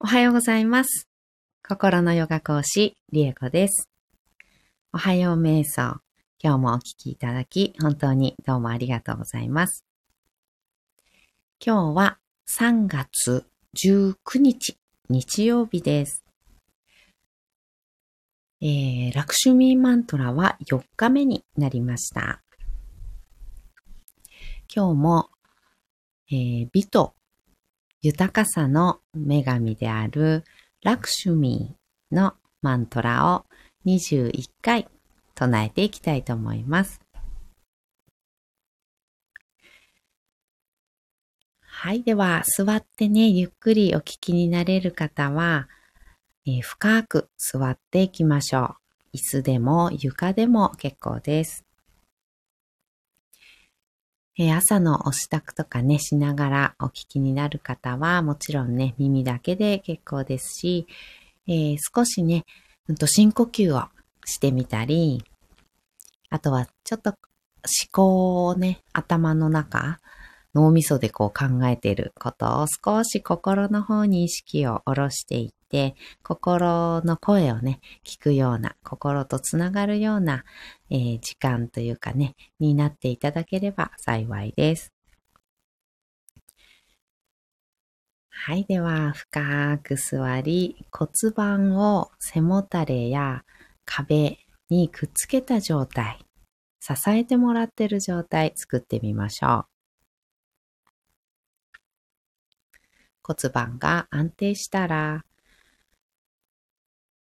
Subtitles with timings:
[0.00, 1.08] おはようございます。
[1.66, 3.88] 心のヨガ講師、リエコです。
[4.92, 6.00] おはよう瞑想。
[6.40, 9.84] 今日もお聞きいただき、本当にどうもありがとうございます。
[11.60, 13.44] 今日は3月
[13.76, 16.24] 19日、日曜日です。
[18.60, 22.40] えー、ラクシュミーマントラは4日目になりました。
[24.72, 25.30] 今日も、
[26.30, 27.17] えー美と
[28.00, 30.44] 豊かさの女神である
[30.84, 33.44] ラクシュミーのマントラを
[33.86, 34.86] 21回
[35.34, 37.00] 唱えていきたいと思います。
[41.80, 42.02] はい。
[42.02, 45.68] では、座ってね、ゆっくりお聞きになれる方は、
[46.46, 48.76] えー深く座っていきましょ
[49.12, 49.16] う。
[49.16, 51.67] 椅子でも床でも結構です。
[54.52, 60.86] 朝のお支度とかね、しながらお聞きになる方は、もちろんね、耳だけで結構ですし、
[61.48, 62.44] えー少しね、
[62.88, 63.88] うんと深呼吸を
[64.24, 65.24] してみたり、
[66.30, 67.16] あとはちょっと思
[67.90, 69.98] 考をね、頭の中、
[70.54, 80.44] 脳みそでこう考えていることを少し心の方に意識を下ろしていって、心の声をね、聞くような、心とつながるような、
[80.90, 84.92] えー時間というかね、になっていただければ幸いです。
[88.30, 88.64] はい。
[88.64, 93.44] では、深く座り、骨盤を背もたれや
[93.84, 94.38] 壁
[94.70, 96.24] にくっつけた状態、
[96.80, 99.66] 支えてもらってる状態作ってみましょう。
[103.22, 105.24] 骨盤が安定したら、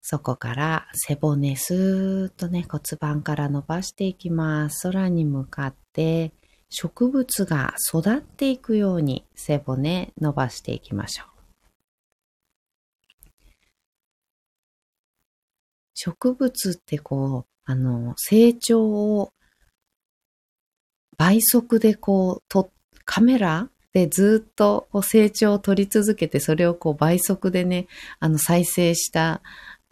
[0.05, 4.89] そこから背骨スーッとね骨盤から伸ばしていきます。
[4.89, 6.33] 空に向かって
[6.69, 11.33] 植物が育っていくように背骨伸ばしていきましょう。
[15.93, 19.31] 植物ってこう、あの、成長を
[21.17, 22.71] 倍速でこう、と、
[23.05, 27.87] カメラでずっとこう成長を撮り続けて、それをこう倍速でね、
[28.19, 29.41] あの、再生した、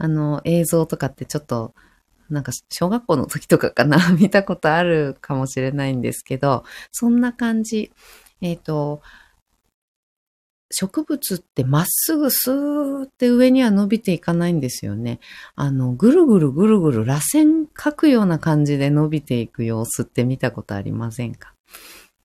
[0.03, 1.75] あの、映像とかってちょっと、
[2.27, 7.91] なんか小学校の時とかかな 見たことあるかもしれないんですけど、そんな感じ。
[8.41, 9.03] えっ、と、
[10.71, 15.19] 植物ってまっすぐスーって上には伸びていかないんですよね。
[15.55, 21.53] あの、ぐるぐるぐるぐる螺旋描くような感じで伸びていく様子って見たことありませんか？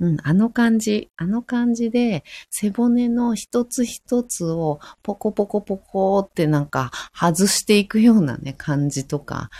[0.00, 9.50] うん、あの感じ、あの感じで背骨の一つ一つをポコポコポコってなんか外していくようなね、感じとか、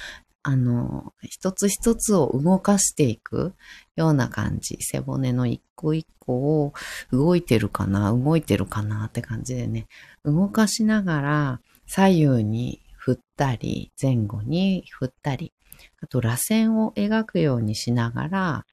[0.43, 3.55] あの、一つ一つを動かしていく
[3.97, 4.79] ような感じ。
[4.81, 6.73] 背骨の一個一個を
[7.11, 9.89] 動いてるかな動いてるかなって感じでね、
[10.25, 15.53] 動かしながら左右に振ったり、前後に振ったり、
[16.01, 18.67] あと螺旋を描くようにしながら、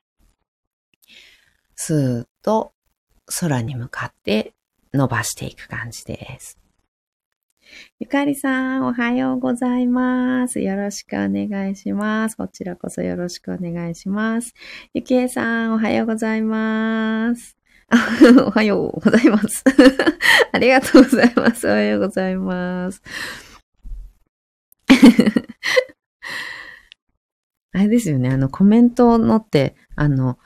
[1.76, 2.74] スーッと
[3.40, 4.54] 空に向かって
[4.94, 6.58] 伸ばしていく感じです。
[8.00, 10.60] ゆかりさん、おはようございます。
[10.60, 12.38] よろしくお願いします。
[12.38, 14.54] こちらこそよろしくお願いします。
[14.94, 17.58] ゆきえさん、おはようございます。
[18.46, 19.64] おはようございます。
[20.52, 21.68] ありがとうございます。
[21.68, 23.02] おはようございます。
[27.74, 30.38] あれですよね、あの、コメントのって、あの、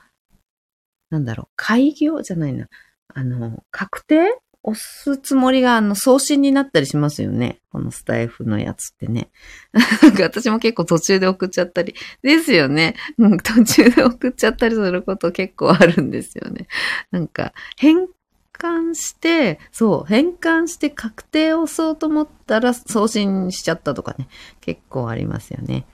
[1.10, 2.68] なんだろう、開業じゃないな。
[3.14, 7.60] あの、確定押すつもりが、あの、送信になったりしますよね。
[7.70, 9.30] このスタイフのやつってね。
[10.02, 11.94] なんか私も結構途中で送っちゃったり。
[12.22, 12.94] ですよね。
[13.18, 16.66] うん、途中で送っちゃったりすること結構あるんですよね。
[17.10, 18.08] なんか、変
[18.52, 24.28] 換して、そう、変換して確定を押そうと思ったら送信しちゃったとかね。
[24.60, 25.86] 結構ありますよね。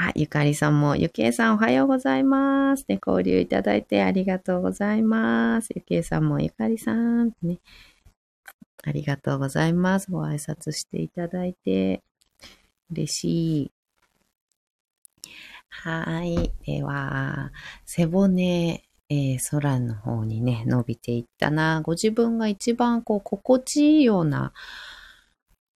[0.00, 2.84] はい、ゆかりさんも、ゆきえさんおはようございます。
[2.86, 5.70] ね、交流いただいてありがとうございます。
[5.74, 7.58] ゆきえさんも、ゆかりさん、ね、
[8.84, 10.08] ありがとうございます。
[10.08, 12.04] ご挨拶していただいて、
[12.92, 13.24] 嬉し
[13.64, 13.72] い。
[15.68, 16.52] はい。
[16.64, 17.50] では、
[17.84, 21.80] 背骨、えー空の方にね、伸びていったな。
[21.82, 24.52] ご自分が一番こう、心地いいような、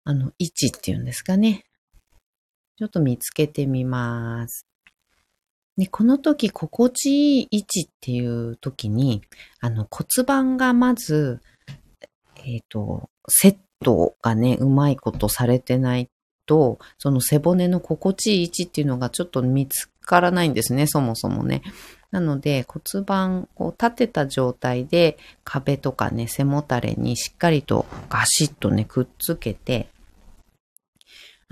[0.05, 1.65] あの、位置っていうんですかね。
[2.81, 4.67] ちょっと見つけてみます。
[5.77, 9.21] で、この時、心地いい位置っていう時に、
[9.61, 11.43] あの骨盤がまず、
[12.37, 16.09] えっ、と、セットがね、うまいことされてない
[16.47, 21.61] と、その背骨の心地いい位置っていうのがちょっと見つからないんですね、そもそもね。
[22.11, 29.89] なので骨盤を立てた状態で壁とかね、背もたれにしっかりとガシッとね、くっつけて、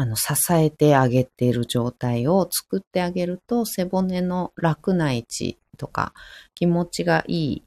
[0.01, 6.15] あの、支えてあげている状態を作ってあげると、背骨の楽な位置とか、
[6.55, 7.63] 気持ちがいい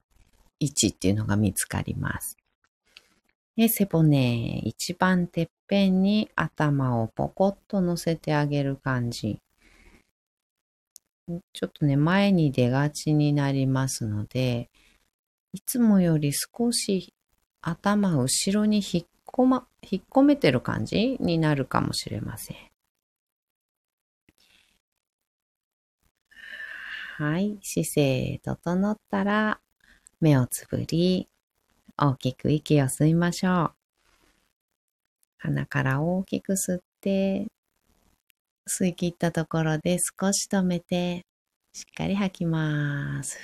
[0.62, 2.38] 位置っていうのが見つかります。
[3.58, 9.42] で背骨、一番てっぺんに頭をポコッと乗せてあげる感じ。
[11.52, 14.70] ちょっとね、前に出がちになりますので、
[15.52, 17.14] いつもより少し
[17.62, 22.58] 頭後ろに引っ込ま、引っ込めてる感じになるかもしれません。
[27.18, 27.60] はい。
[27.62, 29.60] 姿勢整ったら、
[30.20, 31.30] 目をつぶり、
[31.98, 33.74] 大きく息を吸いましょう。
[35.38, 37.48] 鼻から大きく吸って、
[38.68, 41.26] 吸い切ったところで少し止めて、
[41.74, 43.38] しっかり吐きます。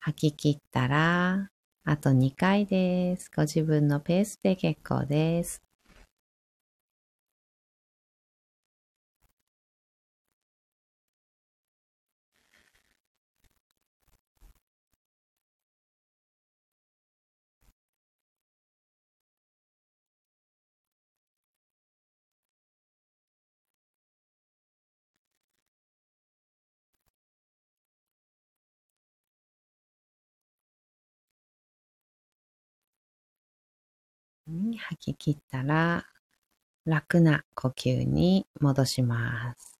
[0.00, 1.50] 吐き切ったら、
[1.86, 3.30] あと2回です。
[3.34, 5.65] ご自分のペースで結構です。
[34.76, 36.06] 吐き切ったら
[36.84, 39.76] 楽な呼吸に戻します。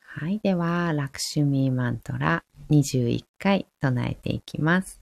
[0.00, 0.40] はい。
[0.40, 5.00] では、ラクシュミーマントラ21回唱えていきます。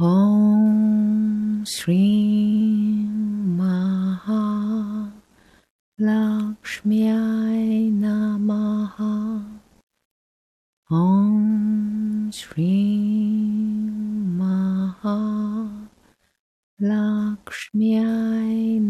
[0.00, 0.57] Om
[1.68, 3.04] Shri
[3.60, 5.12] Maha
[6.00, 7.02] Lakshmi
[7.92, 9.44] Namaha
[10.90, 12.72] Om Shri
[14.40, 15.20] Maha
[16.80, 18.00] Lakshmi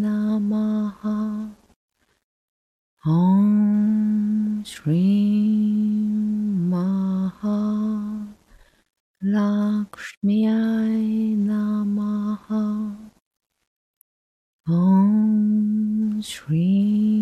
[0.04, 1.50] Namaha
[3.04, 5.02] Om Shri
[6.70, 7.58] Maha
[11.48, 12.07] Namaha
[14.70, 17.17] Om Shri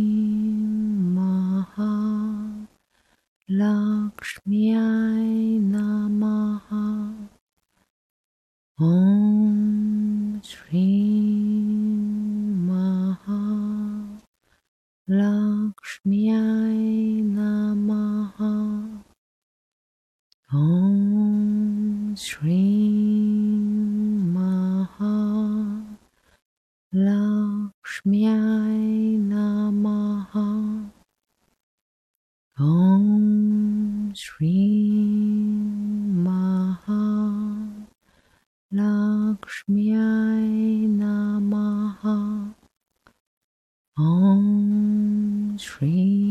[43.98, 46.25] Om Shri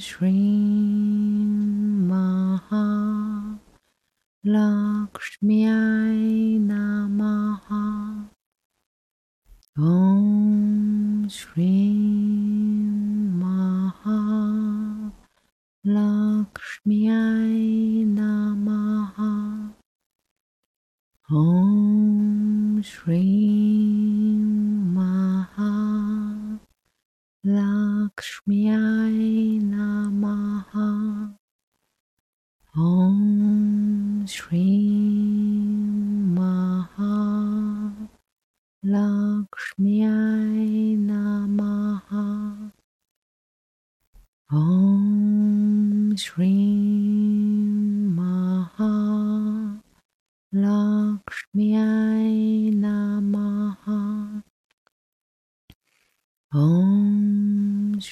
[0.00, 0.30] Shri
[2.10, 3.58] Maha
[4.44, 5.67] Lakshmi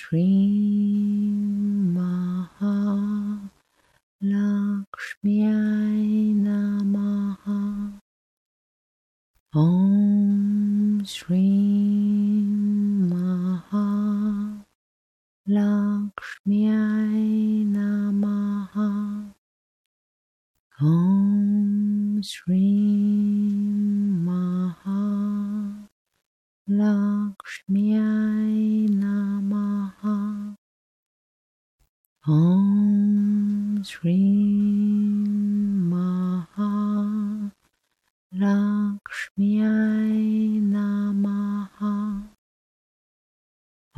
[0.08, 0.45] Three.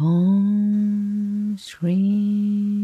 [0.00, 2.77] Om Shri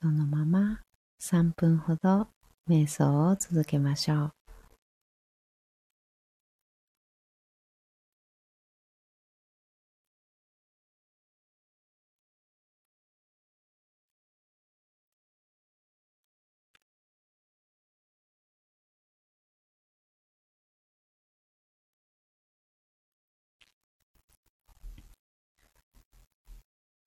[0.00, 0.80] そのまま
[1.18, 2.28] 3分ほど
[2.68, 4.32] 瞑想を続けましょう。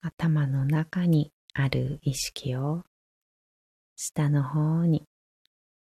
[0.02, 2.82] 頭の中にある意識を
[3.94, 5.04] 下の方に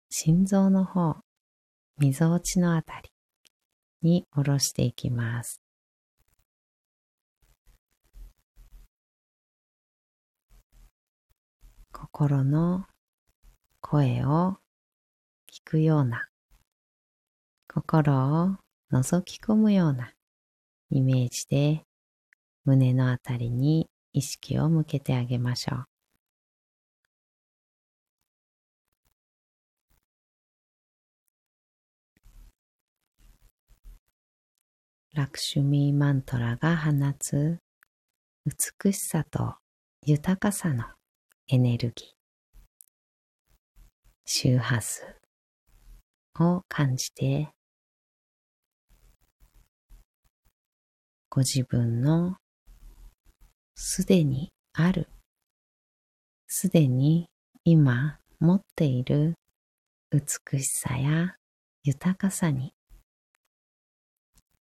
[0.09, 1.15] 心臓の方
[1.97, 3.09] みぞおちのあたり
[4.01, 5.61] に下ろしていきます。
[11.93, 12.85] 心の
[13.79, 14.57] 声を
[15.49, 16.27] 聞くような
[17.73, 18.57] 心を
[18.91, 20.11] 覗き込むような
[20.89, 21.83] イメージで
[22.65, 25.85] 胸のあたりに意識を向けてあげましょう。
[35.15, 37.59] ラクシュミーマントラが放つ
[38.45, 39.55] 美しさと
[40.01, 40.85] 豊かさの
[41.49, 42.07] エネルギー、
[44.23, 45.03] 周波数
[46.39, 47.49] を感じて、
[51.29, 52.37] ご自分の
[53.75, 55.09] すでにある、
[56.47, 57.27] すでに
[57.65, 59.35] 今持っている
[60.11, 61.35] 美しさや
[61.83, 62.73] 豊かさに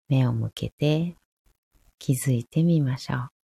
[0.09, 1.15] 目を向けて
[1.99, 3.36] 気づいてみましょう。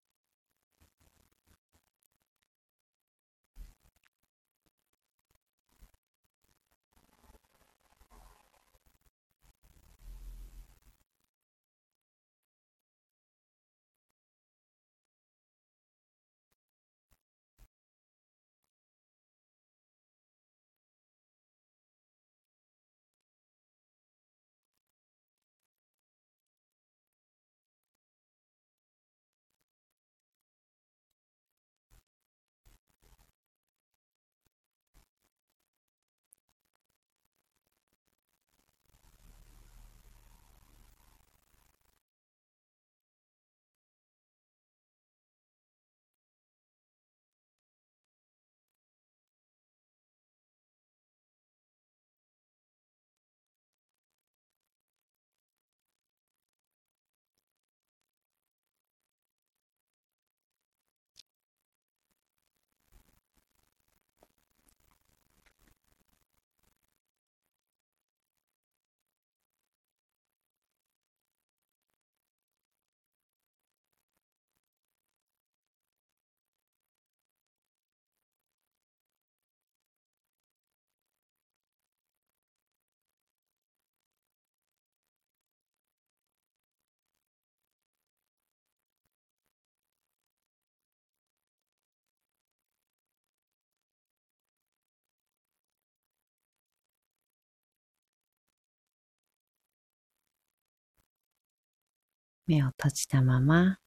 [102.46, 103.78] 目を閉じたまま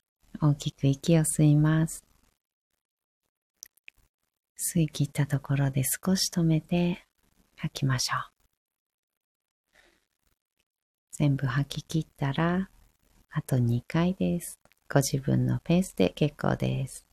[0.42, 2.04] 大きく息を吸います。
[4.58, 7.06] 吸い切ったところで少し止めて
[7.56, 8.38] 吐きましょう。
[11.12, 12.70] 全部吐き切ったら、
[13.32, 14.60] あと2回です。
[14.88, 17.07] ご自分のペースで結構です。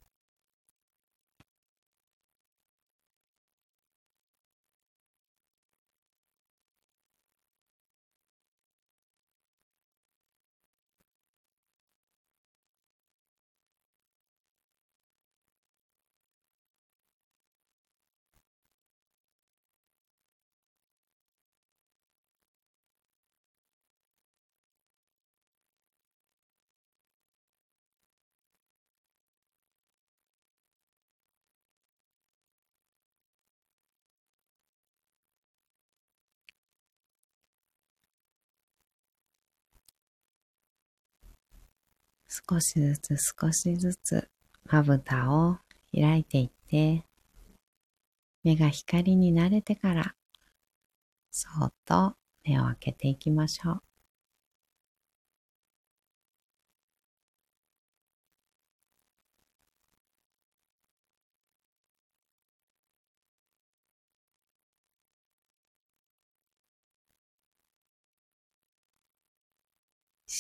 [42.49, 44.29] 少しずつ少しずつ
[44.65, 45.59] まぶたを
[45.95, 47.05] 開いていって、
[48.43, 50.15] 目が光に慣れてから、
[51.31, 53.83] そっと目を開けていきましょう。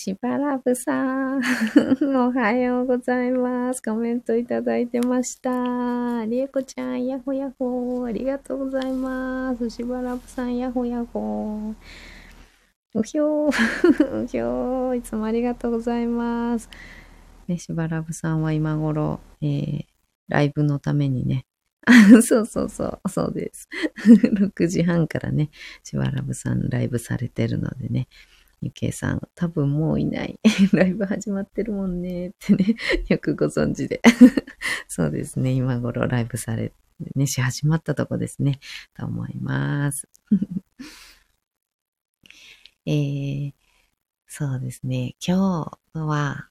[0.04, 1.40] しばらぶさん、
[2.14, 3.82] おはようございます。
[3.82, 6.26] コメントいただいてました。
[6.26, 9.70] りえこちゃん、やほやほありがとうございます。
[9.70, 11.72] しばらぶさん、やほやほ
[12.94, 16.68] うひょー、 うひょー、いつもありがとうございます。
[17.48, 19.84] ね、しばらぶさんは今頃、えー、
[20.28, 21.46] ライブのためにね、
[22.22, 23.70] そうそうそう、そうです。
[24.04, 25.48] 6時半からね、
[25.82, 28.08] しばらぶさんライブされてるのでね、
[28.64, 30.40] ゆけいさん、多分もういない。
[30.72, 32.28] ライブ始まってるもんね。
[32.28, 32.76] ってね、
[33.08, 34.00] よくご存知で。
[34.88, 35.52] そうですね。
[35.52, 36.72] 今頃ライブされ、
[37.14, 38.60] ね、し始まったとこですね。
[38.94, 40.08] と思います。
[42.86, 43.54] えー、
[44.26, 45.14] そうですね。
[45.26, 46.48] 今日は、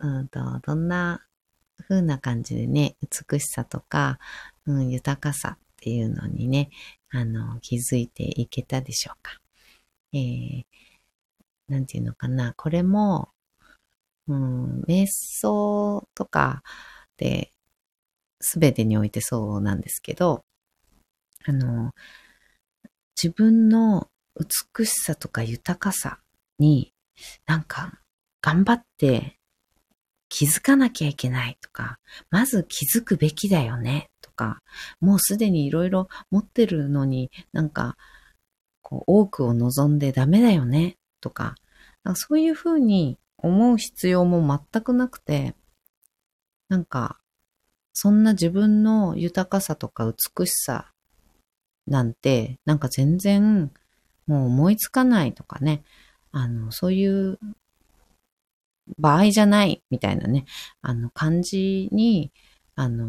[0.00, 1.26] うんと、どんな
[1.88, 2.96] 風な感じでね、
[3.30, 4.18] 美しさとか、
[4.66, 6.70] うん、豊かさっていうのにね、
[7.10, 9.40] あの、気づいていけたでしょうか。
[10.12, 10.64] えー、
[11.68, 13.30] なんていうのかな、これも、
[14.28, 16.62] うん、瞑想とか
[17.16, 17.52] で、
[18.40, 20.44] すべてにおいてそうなんですけど、
[21.44, 21.92] あの、
[23.20, 26.18] 自分の美しさとか豊かさ
[26.58, 26.92] に、
[27.46, 28.00] なんか、
[28.40, 29.38] 頑張って
[30.28, 31.98] 気づかなきゃいけないとか、
[32.30, 34.60] まず気づくべきだよねとか、
[35.00, 37.96] もうすでにいろいろ持ってるのになんか、
[38.80, 41.54] こう、多くを望んでダメだよねとか、
[42.04, 45.54] かそういうふうに思う必要も全くなくて、
[46.68, 47.18] なんか、
[47.94, 50.92] そんな自分の豊かさとか美しさ
[51.86, 53.70] なんて、なんか全然
[54.26, 55.82] もう思いつかないとかね、
[56.30, 57.38] あの、そういう
[58.98, 60.44] 場合じゃないみたいなね、
[60.80, 62.32] あの感じに、
[62.74, 63.06] あの、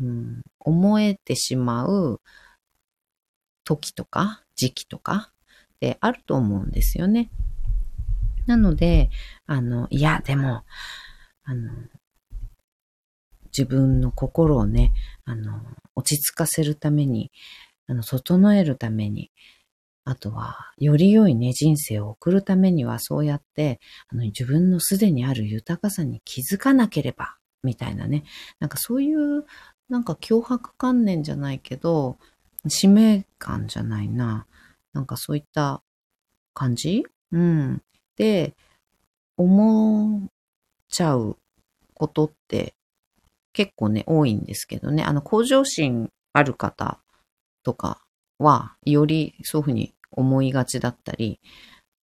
[0.00, 2.20] うん、思えてしまう
[3.64, 5.32] 時とか時期とか
[5.84, 7.30] ってあると思うんですよね。
[8.46, 9.10] なので、
[9.46, 10.64] あの、いや、でも、
[11.44, 11.70] あの、
[13.46, 14.92] 自分の心をね、
[15.24, 15.60] あの、
[15.94, 17.30] 落ち着かせるために、
[17.86, 19.30] あの、整えるために、
[20.04, 28.24] あとは、より良いね、人生を送るためには、そうやって、あの、自分のすでにある豊かさに気づかなければ、みたいなね。
[28.58, 29.44] なんかそういう、
[29.88, 32.18] なんか脅迫観念じゃないけど、
[32.68, 34.46] 使命感じゃないな。
[34.94, 35.82] なんかそういった
[36.54, 37.04] 感じ？
[37.32, 37.82] うん。
[38.16, 38.54] で
[39.36, 40.28] 思っ
[40.88, 41.36] ちゃう
[41.94, 42.74] ことって
[43.52, 45.02] 結構ね、多いんですけどね。
[45.02, 46.98] あの、向上心ある方
[47.62, 48.00] とか
[48.38, 51.40] は、よりそういうふうに思いがちだったり、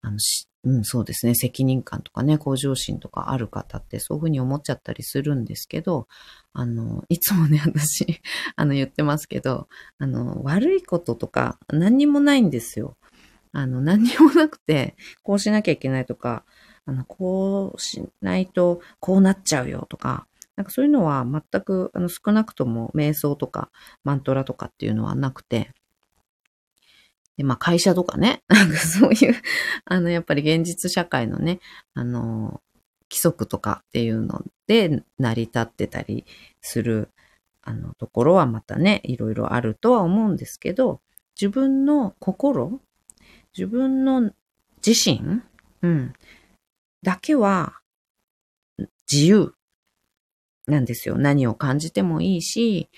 [0.05, 1.33] あのし、うん、そうですね。
[1.33, 6.07] 責任感とかね、向上心とかある方ってそういうふうに思っちゃったりするんですけど、
[6.53, 8.21] あの、いつもね、 私、
[8.55, 12.97] あの、言ってますけど、あの、悪いこととか何にもないんですよ。
[13.51, 16.45] あの、何にもなくて、こうしなきゃいけないとか、
[16.85, 23.71] あの、こうしないとこうなっちゃうよとか、なんかそういうのは全く、あの、少なくとも瞑想とか
[24.03, 25.71] マントラとかっていうのはなくて、
[27.37, 29.35] で、まあ会社とかね、 なんかそういう、
[29.85, 31.59] あの、やっぱり現実社会のね、
[31.93, 32.61] あの、
[33.09, 36.25] 規則とかっていうので成り立ってたり
[36.61, 37.09] する、
[37.61, 41.01] あの、ところはまたね、いろいろあるとは思うんですけど、
[41.39, 42.81] 自分の心
[43.57, 44.31] 自分の
[44.85, 45.41] 自身、
[45.81, 46.13] うん、
[47.03, 47.79] だけは
[49.11, 49.53] 自由
[50.67, 51.17] なんですよ。
[51.17, 52.89] 何を感じてもいいし、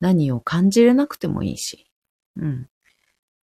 [0.00, 1.86] 何を感じれなくてもいいし。
[2.36, 2.68] うん。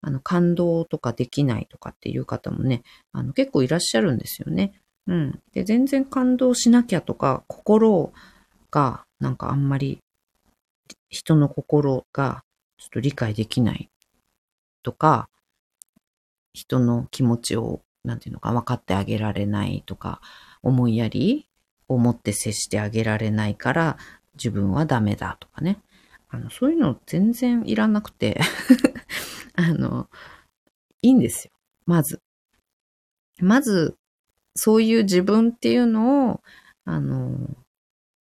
[0.02, 4.74] あの、感動とかできないとかっていう方もね、あの、結構いらっしゃるんですよね。
[5.06, 5.40] うん。
[5.52, 8.12] で、全然感動しなきゃとか、心
[8.70, 9.98] が、なんかあんまり、
[11.08, 12.42] 人の心が
[12.78, 13.88] ちょっと理解できない
[14.82, 15.28] とか、
[16.52, 20.20] 人の気持ちを、なんていうのか、分かってあげられないとか、
[20.62, 21.46] 思いやり
[21.88, 23.98] を持って接してあげられないから、
[24.34, 25.78] 自分はダメだとかね。
[26.28, 28.40] あの、そういうの全然いらなくて
[29.54, 30.08] あの、
[31.02, 31.52] いいんですよ。
[31.86, 32.20] まず。
[33.38, 33.96] まず、
[34.54, 36.40] そういう自分っていうのを、
[36.84, 37.48] あの、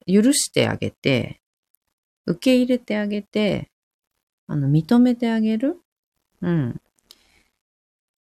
[0.07, 1.41] 許してあげて、
[2.25, 3.71] 受け入れてあげて、
[4.47, 5.81] あの、認めてあげる。
[6.41, 6.69] うん。
[6.71, 6.73] っ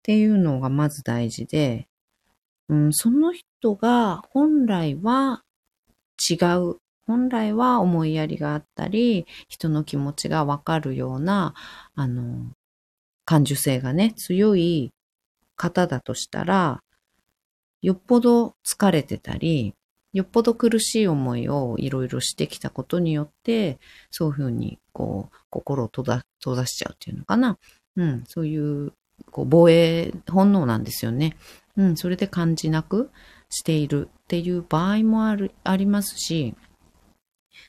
[0.04, 1.88] ていうのがまず大事で、
[2.70, 5.44] うん、その人が本来は
[6.30, 6.78] 違う。
[7.06, 11.54] 本来は思いやりがあったり、人の気持ちがわかるような、
[11.96, 12.52] あの、
[13.28, 14.94] 感受性がね、強い
[15.58, 16.82] 方だとしたら、
[17.82, 19.76] よっぽど疲れてたり、
[20.14, 23.80] よっぽど苦しい思いをいろいろしてきたことによって、
[24.12, 27.58] そういうふうに、こう、心を閉ざ閉ざしちゃうっていうのかな。
[27.98, 28.94] うん、そういう、
[29.30, 31.36] こう、防衛本能なんですよね。
[31.76, 33.12] うん、それで感じなく
[33.50, 36.56] しているっていう場合もある、ありますし、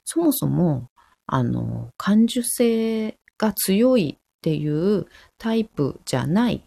[0.05, 0.88] そもそも、
[1.27, 6.62] あの、感受性が強いっていうタイプじゃない、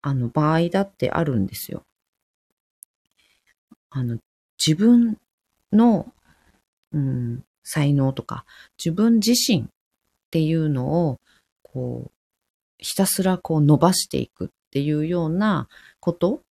[0.00, 1.82] あの、場合だってあるんですよ。
[3.90, 4.18] あの、
[4.58, 5.18] 自分
[5.72, 6.12] の、
[6.92, 8.46] うん、才能とか、
[8.82, 9.64] 自分自身っ
[10.30, 11.20] ていうのを、
[11.62, 12.10] こう、
[12.78, 15.68] ひたすらこう伸ばしていくっていうような
[16.00, 16.42] こと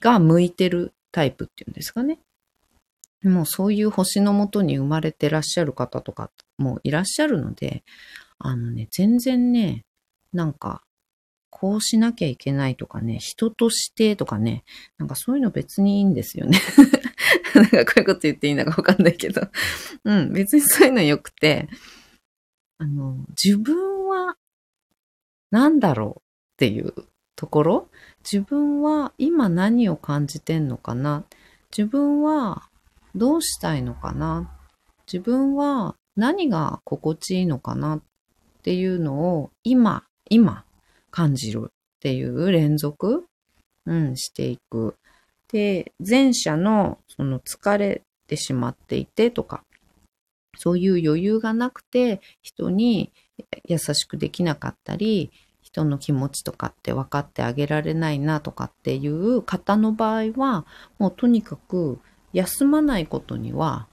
[0.00, 2.18] が向いてるタイプっていうんですかね。
[3.22, 7.84] もうそういう星のもとに生まれてらっしゃる方とかもいらっしゃるので、
[8.44, 9.84] あのね、全然ね、
[10.32, 10.82] なんか、
[11.48, 14.64] こうしなきゃいけないとかね、人としてとかね、
[14.98, 16.58] なんかそういうの別にいいんですよね。
[17.54, 19.42] なんかこういうこと言っていいのかわかんないけど。
[20.04, 21.68] うん、別にそういうの良くて、
[22.78, 24.36] あの、自分は
[25.50, 26.22] 何だろうっ
[26.56, 26.94] ていう
[27.36, 27.88] ところ？
[28.24, 31.24] 自分は今何を感じてんのかな？
[31.76, 32.68] 自分は
[33.14, 34.50] どうしたいのかな？
[35.06, 37.96] 自分は何が心地いいのかな？
[37.96, 38.02] っ
[38.62, 40.64] っていうのを今、今
[41.10, 43.26] 感じるっていう連続、
[43.86, 44.94] うん、していく。
[45.50, 49.64] で、前者のその疲れてしまっていてとか、
[50.56, 53.12] そういう余裕がなくて人に
[53.64, 60.66] 優しくできなかったり、人の気持ちとかって分かってあげられないなとかっていう方の場合は、
[61.00, 61.98] もうとにかく
[62.32, 63.88] 休まないことには、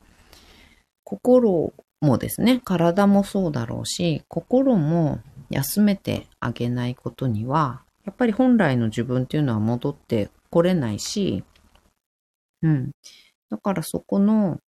[1.03, 11.43] 心もですね、体もそうだろうし、心も休めてあげないことには、やっぱり本来の自分っていうのは戻ってこれないし、
[12.61, 12.91] うん。
[13.49, 14.59] だからそこの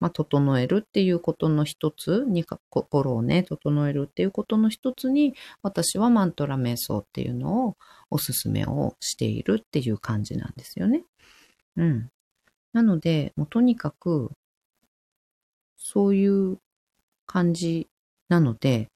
[0.00, 7.76] まあ、整えるっていうことの一つに、心をね、整えるっていうことの一つに、私はマントラ瞑想っていうのを
[8.10, 11.04] おすすめをしているっていう感じなんですよね。
[11.76, 12.10] うん。
[12.72, 14.30] なので、もうとにかく、
[15.78, 16.58] そういう
[17.26, 17.88] 感じ
[18.28, 18.88] なので、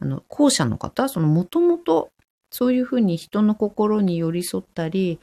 [0.00, 2.10] あの、後者の方、そのもともと
[2.50, 5.20] そういうふうに人の心に寄り添ったり、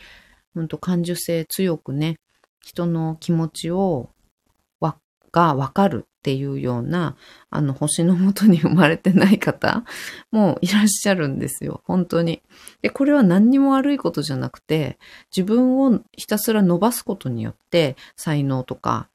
[0.56, 2.18] うんと感受性強くね、
[2.62, 4.10] 人の気持ちを
[4.80, 4.98] わ
[5.32, 7.16] がわかるっていうような、
[7.50, 9.86] あの、星のもとに生まれてない方
[10.32, 11.82] もいらっしゃるんですよ。
[11.86, 12.42] 本当に。
[12.82, 14.98] で、これは何にも悪いことじゃなくて、
[15.36, 19.08] 自分をひたすら伸ばすことによって、才能とか、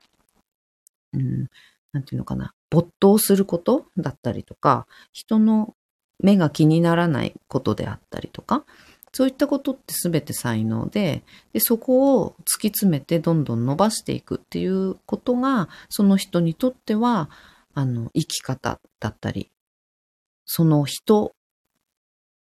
[1.13, 1.49] うん、
[1.95, 5.75] なんていうのかな、没頭することだったりとか、人の
[6.19, 8.65] 目が気にならないことであったりとか、
[9.13, 17.31] そういったことって全て才能でで、そこを突き詰めてどんどん伸ばしていくっていうことが、その人にとっては、
[17.75, 19.53] あの、生き方だったり、
[20.45, 21.33] その人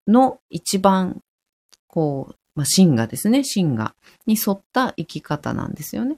[0.08, 1.22] の一番、
[1.88, 3.94] こう、まあ、芯がですね、芯が、
[4.26, 6.18] に沿った生き方なんですよね。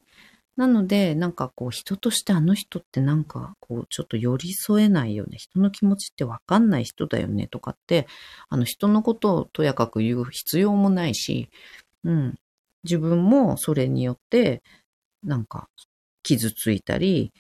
[0.58, 5.38] なので、なんかこう人としてあの人ってなんかこうちょっと寄り添えないよね。
[5.38, 8.08] 人の気持ちってわかんない人だよねとかって、
[8.50, 11.50] あの人のことをとやかく言う必要もないし、
[12.04, 12.36] うん。
[12.84, 14.62] 自分もそれによって
[15.24, 15.68] なんか
[16.24, 17.34] 傷ついたり、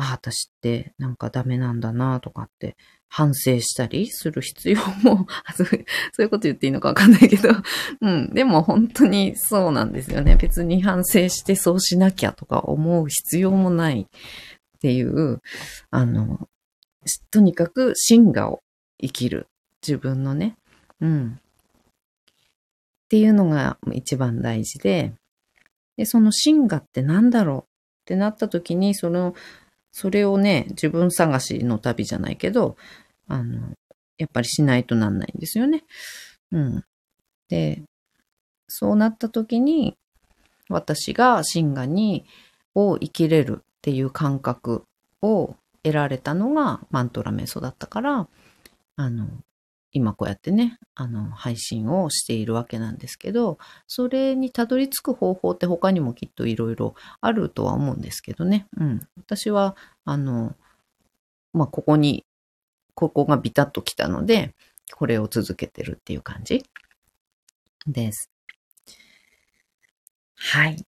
[0.00, 2.76] あ、私ってなんかダメなんだなとかって
[3.08, 7.50] 反省したりする必要も そう、いうこと言っていいのかわかんないけど、
[8.00, 8.30] うん。
[8.32, 10.36] でも本当にそうなんですよね。
[10.36, 14.06] 別に反省してそうしなきゃとか思う必要もないっ
[14.80, 15.42] ていう、
[15.90, 16.48] あの、
[17.30, 18.62] とにかく真我を
[19.00, 19.48] 生きる。
[19.86, 20.56] 自分のね。
[21.00, 21.40] うん。
[21.40, 25.14] っていうのが一番大事で、
[25.96, 27.64] で、その真我って何だろうっ
[28.04, 29.34] てなった時に、その、
[29.92, 32.76] それをね、自分探しの旅じゃないけど、
[33.28, 33.72] あの、
[34.18, 35.84] やっぱりしないとなんないんですよね。
[36.52, 36.84] うん。
[37.48, 37.82] で、
[38.68, 39.96] そうなった時に、
[40.68, 42.24] 私が神ガに、
[42.74, 44.84] を生きれるっていう感覚
[45.22, 48.28] を得られたのがマントラ瞑想だったから、
[48.96, 49.28] あの、
[49.92, 58.66] 今こうやってね、あの、配信をしているわけなんですけど、それにたどり着く方法って他にもきっといろいろあるとは思うんですけどね。
[58.76, 59.08] うん。
[59.16, 60.54] 私は、あの、
[61.52, 62.24] まあ、ここに、
[62.94, 64.54] ここがビタッときたので、
[64.94, 66.64] これを続けてるっていう感じ
[67.86, 68.30] です。
[70.36, 70.84] はい。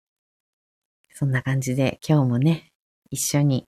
[1.13, 2.71] そんな感じで今日もね、
[3.09, 3.65] 一緒に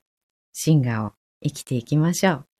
[0.52, 2.53] シンガーを生きていきましょう。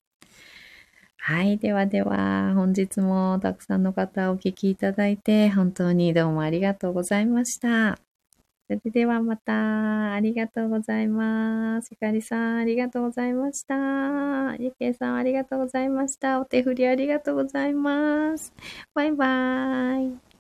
[1.27, 1.57] はい。
[1.57, 7.97] ではでは、本日もたくさんの方お聞きいただいて、本当にどうもありがとうございました。
[8.69, 11.89] それではまた、ありがとうございます。
[11.93, 14.55] ゆかりさん、ありがとうございました。
[14.59, 16.43] ゆけいさん、ありがとうございました。
[16.43, 18.53] お手振りありがとうございます。
[18.93, 20.34] バイバーイ。